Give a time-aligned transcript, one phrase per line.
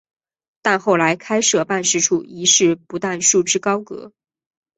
[0.63, 4.11] 但后来开设办事处一事不但束之高阁。